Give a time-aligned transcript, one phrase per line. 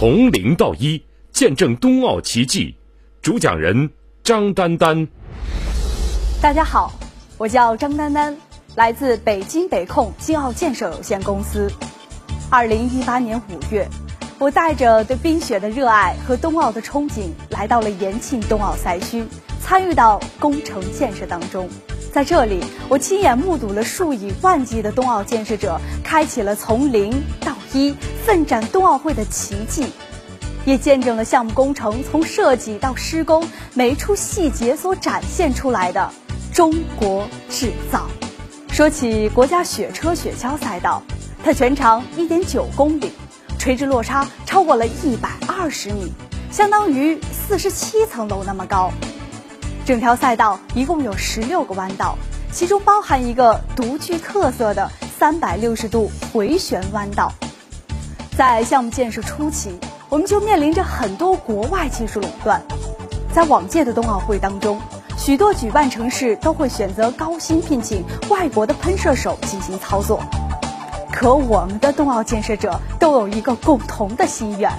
[0.00, 1.02] 从零到一，
[1.32, 2.76] 见证冬奥奇迹。
[3.20, 3.90] 主讲人
[4.22, 5.08] 张丹丹。
[6.40, 6.92] 大家好，
[7.36, 8.36] 我叫张丹丹，
[8.76, 11.68] 来自北京北控金奥建设有限公司。
[12.48, 13.88] 二零一八年五月，
[14.38, 19.24] 我带着对冰雪的热爱和冬奥的憧憬，来到了延庆冬奥赛区，
[19.60, 21.68] 参与到工程建设当中。
[22.18, 27.94] 在这里，我亲眼目睹了数以万计的冬奥建设者开启了从零到一
[28.26, 29.86] 奋战冬奥会的奇迹，
[30.64, 36.10] 也见证了项目工程从设计到施工每一处细节所展现出来的
[36.52, 38.08] 中国制造。
[38.72, 41.04] 说起国家雪车雪橇赛道，
[41.44, 43.12] 它全长一点九公里，
[43.60, 46.12] 垂直落差超过了一百二十米，
[46.50, 48.90] 相当于四十七层楼那么高。
[49.88, 52.14] 整条赛道一共有十六个弯道，
[52.52, 57.32] 其中包含一个独具特色的三百六十度回旋弯道。
[58.36, 59.80] 在项目建设初期，
[60.10, 62.60] 我们就面临着很多国外技术垄断。
[63.32, 64.78] 在往届的冬奥会当中，
[65.16, 70.20] 许多举办城市都会选择高薪聘请外国的喷射手进行操作。
[71.10, 74.70] 可我们的冬奥建设者都有一个共同的心愿：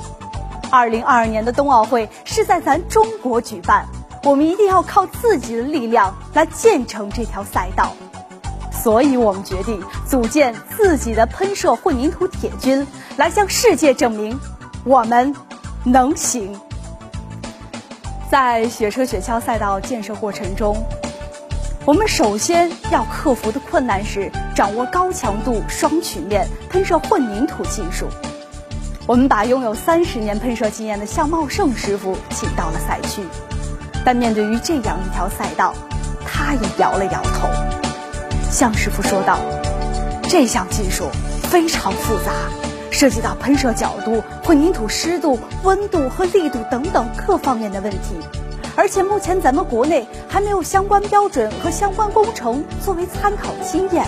[0.70, 3.88] 二零二二年的冬奥会是在咱中国举办。
[4.24, 7.94] 我们一定要靠自己的力量来建成这条赛道，
[8.72, 14.40] 所以我们决定组建自己的喷射混凝土铁军，来向世界证明
[14.84, 15.34] 我们
[15.84, 16.60] 能行。
[18.30, 20.78] 在雪车雪橇赛道建设过程中，
[21.86, 28.08] 我们首先要克服的困难是掌握高强度双曲面喷射混凝土技术。
[29.08, 33.24] 我们把拥有三十年喷射经验的向茂胜师傅请到了赛区。
[34.06, 35.74] 但面对于这样一条赛道，
[36.26, 37.50] 他也摇了摇头。
[38.52, 39.38] 向师傅说道
[40.28, 41.10] ：“这项技术
[41.44, 42.32] 非常复杂，
[42.90, 48.16] 涉及到喷射角度、混凝土湿度、温度和力度等等各方面的问题，
[48.76, 54.06] 而且目前咱们国内还没有相关标准和相关工程作为参考经验。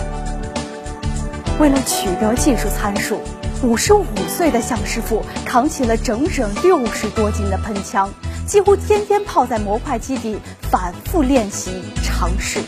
[1.59, 3.22] 为了取得技术参数，
[3.62, 8.09] 五十五岁的向师傅扛起了整整六十多斤的喷枪。”
[8.51, 10.38] 几乎天天泡在模块基地
[10.69, 11.72] 反复练习
[12.03, 12.59] 尝试，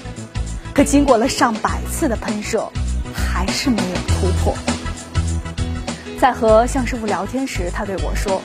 [0.74, 2.72] 可经过了上百次的喷射，
[3.14, 4.56] 还是没有突破。
[6.18, 8.42] 在和向师傅聊天时，他对我说：“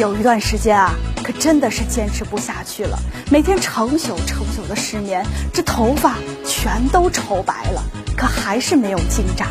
[0.00, 2.98] 有一段时间啊，可真的是坚持不下去了，
[3.30, 6.16] 每天成宿成宿的失眠，这头发
[6.46, 7.84] 全都愁白了，
[8.16, 9.48] 可还是没有进展。”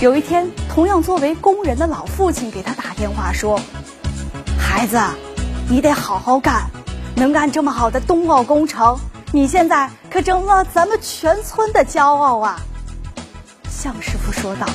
[0.00, 3.60] 有一天，同样作为工人的老父亲给他打电话说
[4.58, 4.98] ：“孩子。”
[5.72, 6.66] 你得好好干，
[7.16, 8.98] 能干这么好的冬奥工程，
[9.32, 12.60] 你现在可成了咱们全村的骄傲啊！
[13.70, 14.66] 向师傅说道。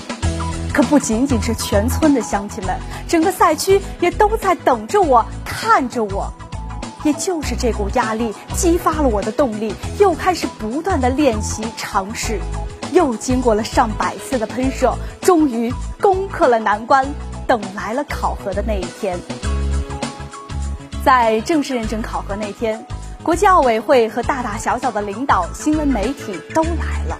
[0.73, 2.75] 可不仅仅是全村的乡亲们，
[3.07, 6.33] 整个赛区也都在等着我，看着我。
[7.03, 12.39] 也就是这股压力激发了我的动力，又开始不断的练习尝试，
[12.91, 15.71] 又经过了上百次的喷射，终于
[16.01, 17.05] 攻克了难关，
[17.45, 19.19] 等来了考核的那一天。
[21.07, 22.85] 在正式认证考核那天，
[23.23, 27.17] 国际奥委会和大大小小的领导、新闻媒体都来了。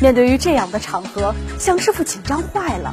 [0.00, 2.92] 面对于这样的场合，向师傅紧张坏了。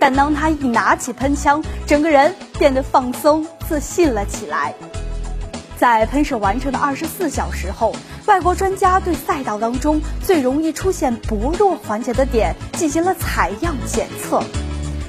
[0.00, 4.74] 但当他一拿起喷枪，整个人变得放松、自信了起来。
[5.78, 7.94] 在喷射完成的二十四小时后，
[8.26, 14.42] 外国专家对赛道当中最容易出现薄弱环节的点进行了采样检测。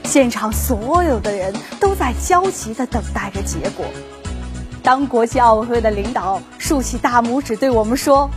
[0.03, 3.83] 现场所有的人都在焦急地等待着结果。
[4.89, 8.31] 当国际奥委会的领导竖起大拇指对我们说：“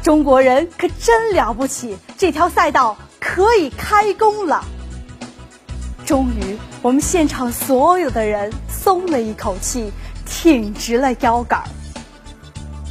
[0.00, 4.64] 中国人可真了不起，这条赛道可以开工了。”
[6.06, 9.90] 终于，我们现场所有的人松了一口气，
[10.24, 11.64] 挺直了腰杆。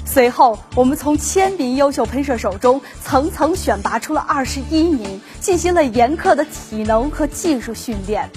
[0.05, 8.29] 随后，我们从千名优秀喷射手中层层选拔出了二十一名，进行了严苛的体能和技术训练。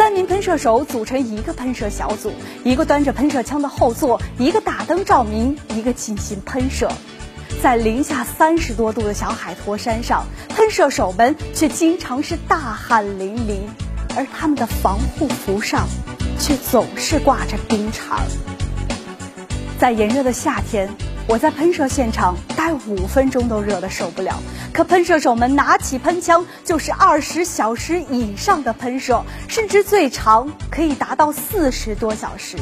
[0.00, 2.32] 三名喷射手组成一个喷射小组，
[2.64, 6.90] 一个端着喷射枪的后座，一个打灯照明，一个进行喷射。
[7.62, 13.58] 在零下三十多度的小海坨山上，喷射手们却经常是大汗淋漓，
[14.16, 15.86] 而他们的防护服上
[16.38, 18.22] 却总是挂着冰碴。
[19.78, 20.88] 在炎热的夏天。
[21.30, 24.34] 我在喷射现场待五分钟都热得受不了，
[24.72, 32.56] 可喷射手们拿起喷枪就是二十小时以上的喷射，甚至最长可以达到四十多小时。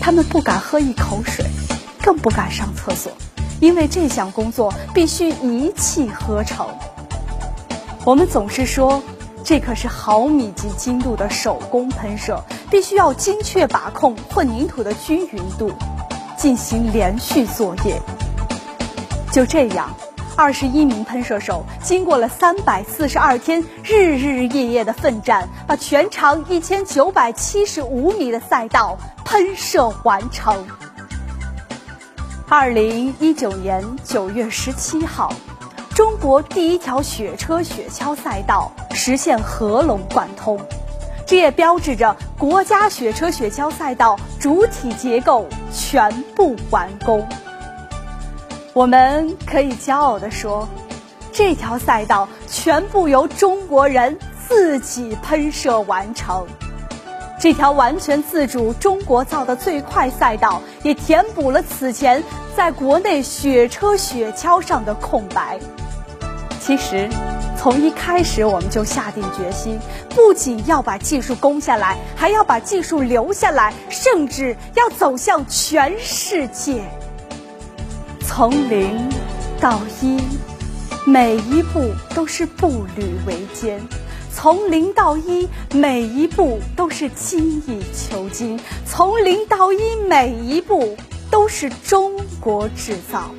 [0.00, 1.44] 他们不敢喝一口水，
[2.02, 3.12] 更不敢上厕所，
[3.60, 6.66] 因为这项工作必须一气呵成。
[8.04, 9.00] 我们总是说，
[9.44, 15.72] 这可是毫米级精度的手工喷射，必须要精确把控混凝土的均匀度，
[16.40, 18.00] 进行连续作业。
[19.30, 19.94] 就这样，
[20.36, 30.66] 二十一名喷射手经过了三百四十二天日日夜夜的奋战，把全长一千九百七十五米的赛道喷射完成。
[32.48, 35.30] 二零一九年九月十七号。
[35.94, 40.58] 中国第一条雪车雪橇赛道实现合龙贯通，
[41.30, 47.24] 这也标志着国家雪车雪橇赛道主体结构全部完工。
[48.72, 50.68] 我们可以骄傲地说，
[51.30, 54.18] 这条赛道全部由中国人
[54.48, 56.48] 自己喷射完成。
[57.38, 62.24] 这条完全自主、中国造的最快赛道，也填补了此前
[62.56, 65.60] 在国内雪车雪橇上的空白。
[66.60, 67.08] 其实，
[67.62, 69.78] 从一开始我们就下定决心，
[70.08, 76.82] 不仅要把技术攻下来，还要把技术留下来，甚至要走向全世界。
[78.26, 79.06] 从零
[79.60, 80.18] 到一，
[81.04, 83.78] 每一步都是步履维艰；
[84.34, 90.96] 从零到一，每一步都是精益求精；从零到一，每一步
[91.30, 93.30] 都是中国制造。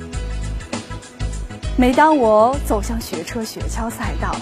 [1.78, 4.36] 每当我走向雪车雪橇赛道，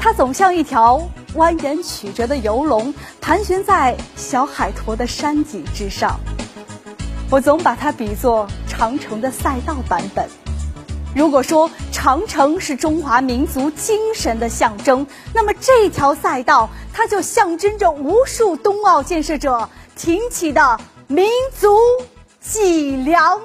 [0.00, 6.18] 它总像一条蜿蜒曲折的游龙，盘旋在小海坨的山脊之上。
[7.30, 10.28] 我总把它比作长城的赛道版本。
[11.14, 21.78] 如果说长城是中华民族精神的象征，那么这条赛道它就象征着无数冬奥建设者挺起的民族
[22.40, 23.40] 脊梁。